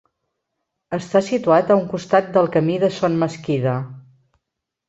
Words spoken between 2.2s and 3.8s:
del camí de Son Mesquida.